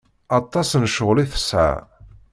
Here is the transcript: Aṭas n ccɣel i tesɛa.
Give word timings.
Aṭas 0.39 0.69
n 0.81 0.85
ccɣel 0.91 1.17
i 1.23 1.25
tesɛa. 1.33 1.75